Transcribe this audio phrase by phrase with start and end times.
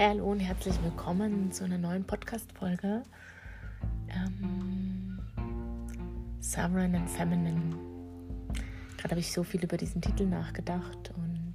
[0.00, 3.02] Hallo und herzlich willkommen zu einer neuen Podcast-Folge.
[4.08, 5.18] Ähm,
[6.38, 7.74] Sovereign and Feminine.
[8.96, 11.54] Gerade habe ich so viel über diesen Titel nachgedacht und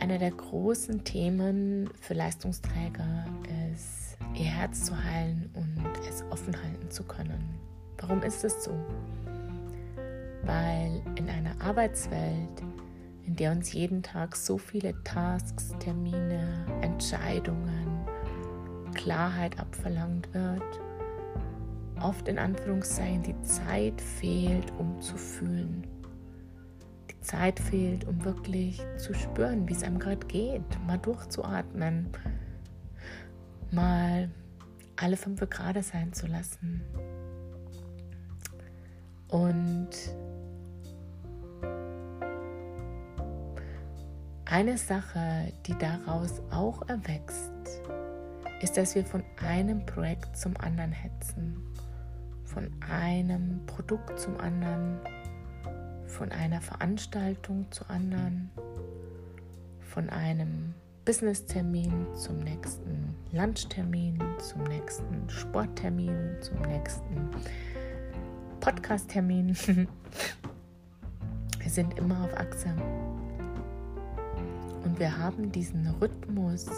[0.00, 3.26] einer der großen Themen für Leistungsträger
[3.72, 7.44] ist, ihr Herz zu heilen und es offen halten zu können.
[7.98, 8.72] Warum ist es so?
[10.42, 12.60] Weil in einer Arbeitswelt,
[13.26, 18.06] in der uns jeden Tag so viele Tasks, Termine, Entscheidungen,
[18.94, 20.80] Klarheit abverlangt wird,
[22.00, 25.86] oft in Anführungszeichen die Zeit fehlt, um zu fühlen.
[27.10, 32.08] Die Zeit fehlt, um wirklich zu spüren, wie es einem gerade geht, mal durchzuatmen,
[33.70, 34.30] mal
[34.96, 36.82] alle fünf Grad sein zu lassen.
[39.28, 39.90] Und
[44.46, 47.50] Eine Sache, die daraus auch erwächst,
[48.60, 51.56] ist, dass wir von einem Projekt zum anderen hetzen,
[52.44, 54.98] von einem Produkt zum anderen,
[56.06, 58.50] von einer Veranstaltung zur anderen,
[59.80, 60.74] von einem
[61.06, 67.30] Business-Termin zum nächsten Lunchtermin, zum nächsten Sporttermin, zum nächsten
[68.60, 69.56] Podcast-Termin.
[71.58, 72.74] wir sind immer auf Achse.
[74.94, 76.68] Und wir haben diesen Rhythmus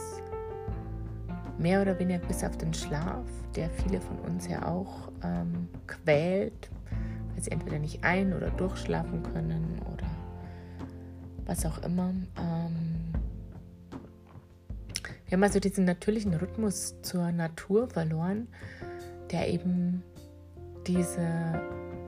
[1.59, 6.71] mehr oder weniger bis auf den Schlaf, der viele von uns ja auch ähm, quält,
[7.35, 10.07] weil sie entweder nicht ein- oder durchschlafen können oder
[11.45, 12.15] was auch immer.
[12.39, 13.13] Ähm,
[15.27, 18.49] wir haben also diesen natürlichen Rhythmus zur Natur verloren,
[19.31, 20.03] der eben
[20.87, 21.61] diese,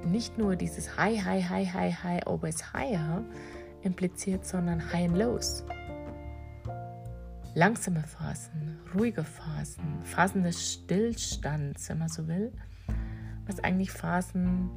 [0.06, 3.22] nicht nur dieses High, High, High, High, High, always higher
[3.82, 5.66] impliziert, sondern High and Lows
[7.54, 12.52] langsame Phasen, ruhige Phasen, Phasen des Stillstands, wenn man so will,
[13.46, 14.70] was eigentlich Phasen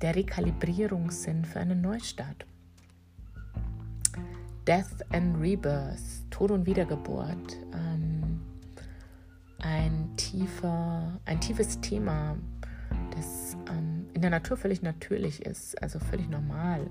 [0.00, 2.46] der Rekalibrierung sind für einen Neustart.
[4.66, 8.40] Death and Rebirth, Tod und Wiedergeburt, ähm,
[9.60, 12.36] ein, tiefer, ein tiefes Thema,
[13.14, 16.88] das ähm, in der Natur völlig natürlich ist, also völlig normal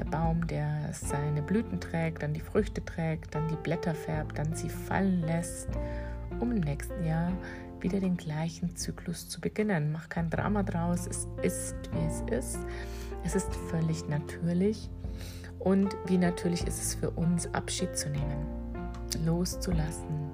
[0.00, 4.54] der Baum, der seine Blüten trägt, dann die Früchte trägt, dann die Blätter färbt, dann
[4.54, 5.68] sie fallen lässt,
[6.38, 7.32] um im nächsten Jahr
[7.80, 9.92] wieder den gleichen Zyklus zu beginnen.
[9.92, 12.58] Mach kein Drama draus, es ist, wie es ist.
[13.24, 14.88] Es ist völlig natürlich.
[15.58, 18.46] Und wie natürlich ist es für uns, Abschied zu nehmen,
[19.26, 20.30] loszulassen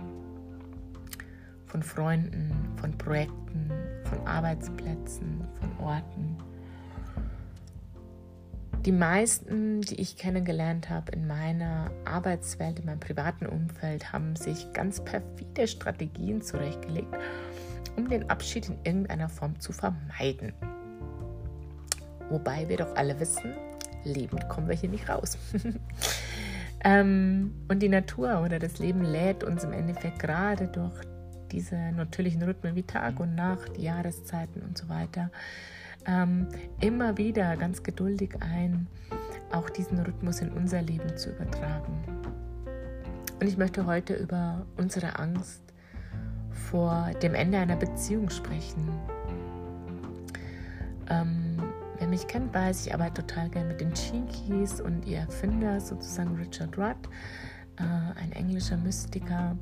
[1.65, 3.73] von Freunden, von Projekten,
[4.05, 6.36] von Arbeitsplätzen, von Orten
[8.87, 14.73] die meisten, die ich kennengelernt habe in meiner Arbeitswelt, in meinem privaten Umfeld, haben sich
[14.73, 17.13] ganz perfide Strategien zurechtgelegt,
[17.97, 20.53] um den Abschied in irgendeiner Form zu vermeiden.
[22.31, 23.55] Wobei wir doch alle wissen,
[24.05, 25.37] lebend kommen wir hier nicht raus.
[26.85, 30.95] ähm, und die Natur oder das Leben lädt uns im Endeffekt gerade durch
[31.51, 35.31] diese natürlichen Rhythmen wie Tag und Nacht, Jahreszeiten und so weiter
[36.07, 36.49] ähm,
[36.81, 38.87] immer wieder ganz geduldig ein,
[39.53, 42.03] auch diesen Rhythmus in unser Leben zu übertragen.
[43.41, 45.63] Und ich möchte heute über unsere Angst
[46.71, 48.89] vor dem Ende einer Beziehung sprechen.
[51.09, 51.63] Ähm,
[51.99, 56.35] wer mich kennt, weiß, ich arbeite total gerne mit den Chinkies und ihr Erfinder, sozusagen
[56.37, 56.97] Richard Rudd,
[57.77, 57.83] äh,
[58.21, 59.57] ein englischer Mystiker,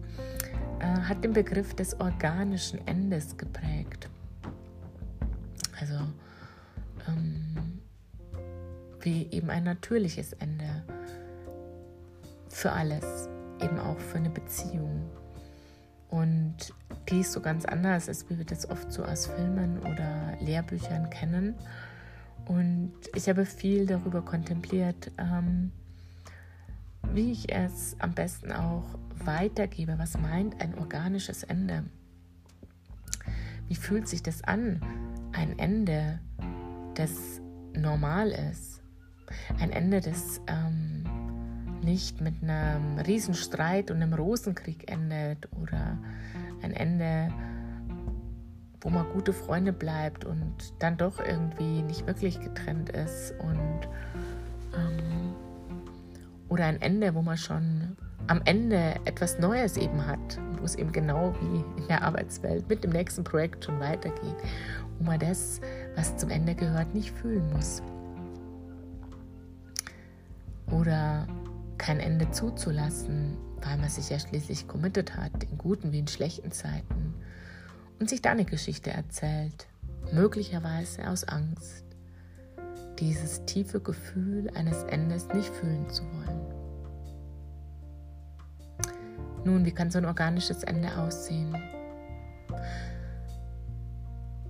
[0.79, 4.09] äh, hat den Begriff des organischen Endes geprägt.
[7.09, 7.81] Ähm,
[9.01, 10.83] wie eben ein natürliches Ende
[12.49, 13.29] für alles,
[13.61, 15.11] eben auch für eine Beziehung.
[16.09, 16.57] Und
[17.09, 21.11] die ist so ganz anders, als wie wir das oft so aus Filmen oder Lehrbüchern
[21.11, 21.55] kennen.
[22.47, 25.73] Und ich habe viel darüber kontempliert, ähm,
[27.13, 28.85] wie ich es am besten auch
[29.25, 29.99] weitergebe.
[29.99, 31.85] Was meint ein organisches Ende?
[33.69, 34.81] Wie fühlt sich das an,
[35.33, 36.21] ein Ende
[36.95, 37.41] das
[37.75, 38.83] normal ist.
[39.59, 41.05] Ein Ende, das ähm,
[41.83, 45.99] nicht mit einem Riesenstreit und einem Rosenkrieg endet oder
[46.63, 47.29] ein Ende,
[48.81, 53.81] wo man gute Freunde bleibt und dann doch irgendwie nicht wirklich getrennt ist und
[54.75, 55.35] ähm,
[56.49, 60.93] oder ein Ende, wo man schon am Ende etwas Neues eben hat, wo es eben
[60.93, 64.37] genau wie in der Arbeitswelt mit dem nächsten Projekt schon weitergeht,
[64.99, 65.61] wo man das,
[65.97, 67.83] was zum Ende gehört, nicht fühlen muss.
[70.71, 71.27] Oder
[71.77, 76.51] kein Ende zuzulassen, weil man sich ja schließlich committed hat, in guten wie in schlechten
[76.51, 77.15] Zeiten,
[78.01, 79.67] und sich da eine Geschichte erzählt,
[80.13, 81.85] möglicherweise aus Angst,
[82.99, 86.44] dieses tiefe Gefühl eines Endes nicht fühlen zu wollen.
[89.45, 91.55] Nun, wie kann so ein organisches Ende aussehen?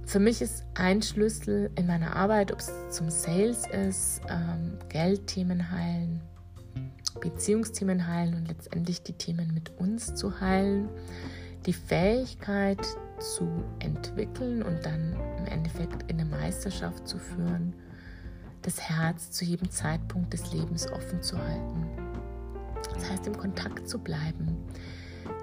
[0.07, 5.73] Für mich ist ein Schlüssel in meiner Arbeit, ob es zum Sales ist, ähm, Geldthemen
[5.73, 6.21] heilen,
[7.21, 10.89] Beziehungsthemen heilen und letztendlich die Themen mit uns zu heilen,
[11.67, 12.79] die Fähigkeit
[13.19, 13.49] zu
[13.81, 17.75] entwickeln und dann im Endeffekt in eine Meisterschaft zu führen,
[18.63, 22.04] das Herz zu jedem Zeitpunkt des Lebens offen zu halten.
[22.95, 24.57] Das heißt, im Kontakt zu bleiben,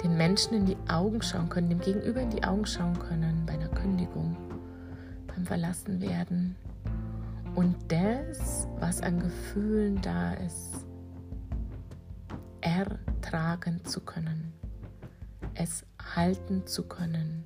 [0.03, 3.53] den Menschen in die Augen schauen können, dem Gegenüber in die Augen schauen können bei
[3.53, 4.35] einer Kündigung,
[5.27, 6.55] beim Verlassenwerden
[7.55, 10.85] und das, was an Gefühlen da ist,
[12.61, 14.53] ertragen zu können,
[15.53, 17.43] es halten zu können,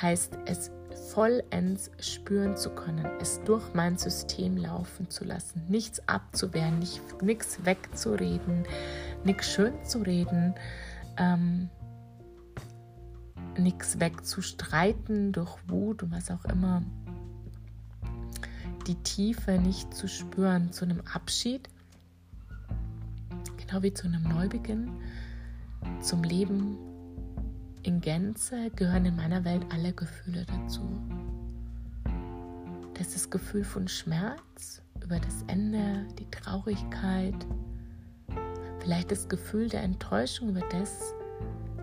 [0.00, 6.78] heißt es vollends spüren zu können, es durch mein System laufen zu lassen, nichts abzuwehren,
[7.22, 8.64] nichts wegzureden,
[9.24, 10.54] nichts schön zu reden,
[11.16, 11.70] ähm,
[13.58, 16.82] nichts wegzustreiten durch Wut und was auch immer.
[18.86, 21.68] Die Tiefe nicht zu spüren zu einem Abschied,
[23.56, 24.90] genau wie zu einem Neubeginn,
[26.00, 26.87] zum Leben
[27.88, 30.82] in Gänze gehören in meiner Welt alle Gefühle dazu.
[32.92, 37.34] Das ist das Gefühl von Schmerz über das Ende, die Traurigkeit,
[38.80, 41.14] vielleicht das Gefühl der Enttäuschung über das,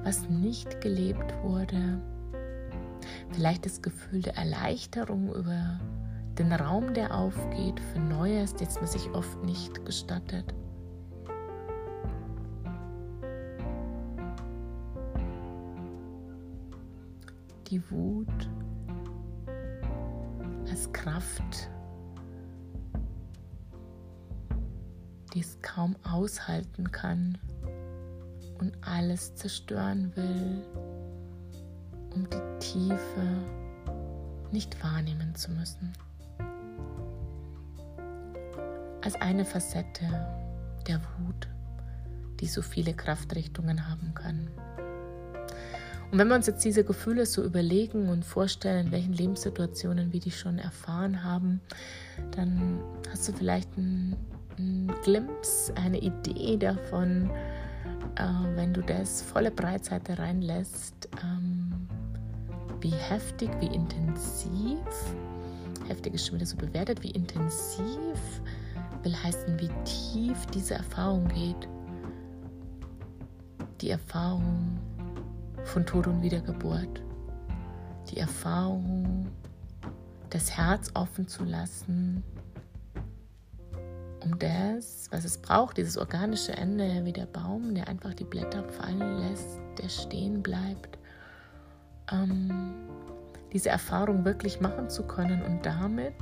[0.04, 2.00] was nicht gelebt wurde,
[3.32, 5.80] vielleicht das Gefühl der Erleichterung über
[6.38, 10.54] den Raum, der aufgeht für Neues, das man sich oft nicht gestattet.
[17.68, 18.50] Die Wut
[20.70, 21.70] als Kraft,
[25.34, 27.38] die es kaum aushalten kann
[28.60, 30.66] und alles zerstören will,
[32.14, 33.44] um die Tiefe
[34.52, 35.94] nicht wahrnehmen zu müssen.
[39.02, 40.06] Als eine Facette
[40.88, 41.48] der Wut,
[42.40, 44.50] die so viele Kraftrichtungen haben kann.
[46.16, 50.22] Und wenn wir uns jetzt diese Gefühle so überlegen und vorstellen, in welchen Lebenssituationen wir
[50.22, 51.60] die schon erfahren haben,
[52.32, 52.80] dann
[53.12, 54.16] hast du vielleicht einen,
[54.58, 57.30] einen Glimpse, eine Idee davon,
[58.16, 58.24] äh,
[58.56, 61.86] wenn du das volle Breitseite reinlässt, ähm,
[62.80, 64.80] wie heftig, wie intensiv,
[65.90, 68.42] heftig ist schon wieder so bewertet, wie intensiv
[69.04, 71.68] will heißen, wie tief diese Erfahrung geht.
[73.82, 74.80] Die Erfahrung
[75.66, 77.02] von Tod und Wiedergeburt.
[78.10, 79.28] Die Erfahrung,
[80.30, 82.24] das Herz offen zu lassen,
[84.24, 88.64] um das, was es braucht, dieses organische Ende, wie der Baum, der einfach die Blätter
[88.64, 90.98] fallen lässt, der stehen bleibt,
[92.12, 92.74] ähm,
[93.54, 96.16] diese Erfahrung wirklich machen zu können und damit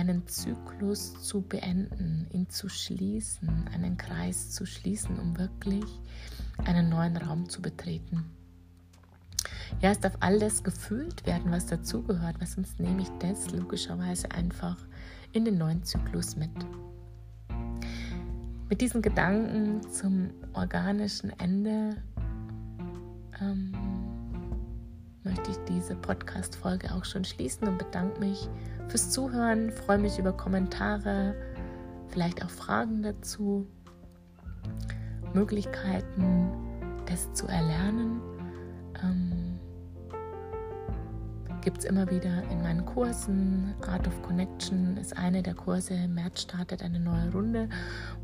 [0.00, 5.84] einen Zyklus zu beenden, ihn zu schließen, einen Kreis zu schließen, um wirklich
[6.64, 8.24] einen neuen Raum zu betreten.
[9.80, 14.76] Ja, es darf alles gefühlt werden, was dazugehört, weil sonst nehme ich das logischerweise einfach
[15.32, 16.50] in den neuen Zyklus mit.
[18.68, 21.96] Mit diesen Gedanken zum organischen Ende
[23.40, 23.72] ähm,
[25.50, 28.48] möchte ich diese Podcast-Folge auch schon schließen und bedanke mich
[28.88, 31.34] fürs Zuhören, freue mich über Kommentare,
[32.08, 33.66] vielleicht auch Fragen dazu,
[35.34, 36.50] Möglichkeiten,
[37.06, 38.20] das zu erlernen.
[39.02, 39.39] Ähm,
[41.62, 43.74] Gibt es immer wieder in meinen Kursen.
[43.86, 45.94] Art of Connection ist eine der Kurse.
[45.94, 47.68] Im März startet eine neue Runde,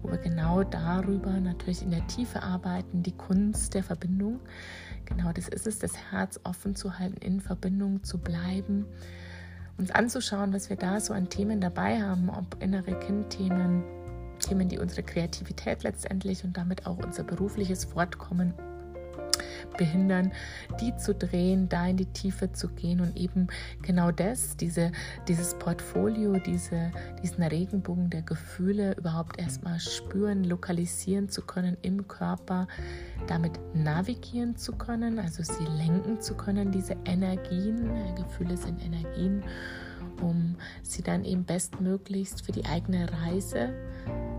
[0.03, 4.41] wo wir genau darüber natürlich in der Tiefe arbeiten, die Kunst der Verbindung.
[5.05, 8.87] Genau das ist es, das Herz offen zu halten, in Verbindung zu bleiben
[9.79, 13.83] uns anzuschauen, was wir da so an Themen dabei haben, ob innere Kindthemen,
[14.39, 18.55] Themen, die unsere Kreativität letztendlich und damit auch unser berufliches Fortkommen
[19.77, 20.33] behindern,
[20.81, 23.49] die zu drehen, da in die Tiefe zu gehen und eben
[23.83, 24.93] genau das, diese,
[25.29, 26.91] dieses Portfolio, diese,
[27.23, 32.69] diesen Regenbogen der Gefühle überhaupt erstmal spüren, lokalisieren zu können im Körper,
[33.27, 39.45] damit navigieren zu können, also sie lenken zu können, diese Energien, Gefühle sind Energien,
[40.21, 43.73] um sie dann eben bestmöglichst für die eigene Reise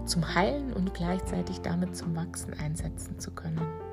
[0.06, 3.87] zum Heilen und gleichzeitig damit zum Wachsen einsetzen zu können.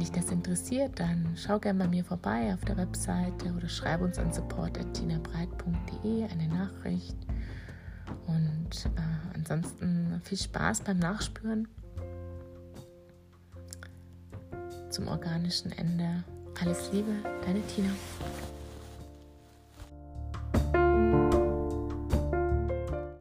[0.00, 4.00] Wenn dich das interessiert, dann schau gerne bei mir vorbei auf der Webseite oder schreib
[4.00, 7.18] uns an support.tinabreit.de eine Nachricht.
[8.26, 11.68] Und äh, ansonsten viel Spaß beim Nachspüren
[14.88, 16.24] zum organischen Ende.
[16.58, 17.12] Alles Liebe,
[17.44, 17.90] deine Tina.